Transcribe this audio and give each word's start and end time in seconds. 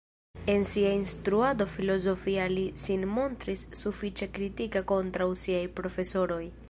En 0.51 0.61
sia 0.67 0.93
instruado 0.99 1.67
filozofia 1.73 2.47
li 2.53 2.63
sin 2.85 3.05
montris 3.19 3.67
sufiĉe 3.83 4.29
kritika 4.39 4.83
kontraŭ 4.93 5.29
siaj 5.45 5.65
profesoroj. 5.83 6.45